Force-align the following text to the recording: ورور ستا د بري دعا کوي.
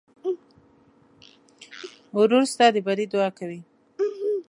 ورور 2.17 2.43
ستا 2.53 2.65
د 2.73 2.77
بري 2.85 3.05
دعا 3.13 3.29
کوي. 3.37 3.59